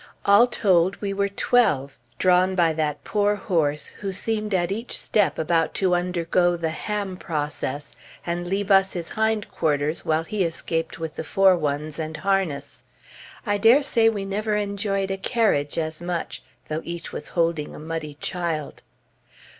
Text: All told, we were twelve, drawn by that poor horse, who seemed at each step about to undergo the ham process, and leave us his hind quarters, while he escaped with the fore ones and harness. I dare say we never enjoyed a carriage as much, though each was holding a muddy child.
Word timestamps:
All 0.25 0.47
told, 0.47 0.99
we 0.99 1.13
were 1.13 1.29
twelve, 1.29 1.95
drawn 2.17 2.55
by 2.55 2.73
that 2.73 3.03
poor 3.03 3.35
horse, 3.35 3.89
who 3.89 4.11
seemed 4.11 4.51
at 4.51 4.71
each 4.71 4.97
step 4.97 5.37
about 5.37 5.75
to 5.75 5.93
undergo 5.93 6.57
the 6.57 6.71
ham 6.71 7.17
process, 7.17 7.95
and 8.25 8.47
leave 8.47 8.71
us 8.71 8.93
his 8.93 9.09
hind 9.09 9.51
quarters, 9.51 10.03
while 10.03 10.23
he 10.23 10.43
escaped 10.43 10.97
with 10.97 11.17
the 11.17 11.23
fore 11.23 11.55
ones 11.55 11.99
and 11.99 12.17
harness. 12.17 12.81
I 13.45 13.59
dare 13.59 13.83
say 13.83 14.09
we 14.09 14.25
never 14.25 14.55
enjoyed 14.55 15.11
a 15.11 15.17
carriage 15.17 15.77
as 15.77 16.01
much, 16.01 16.41
though 16.67 16.81
each 16.83 17.11
was 17.13 17.29
holding 17.37 17.75
a 17.75 17.79
muddy 17.79 18.15
child. 18.19 18.81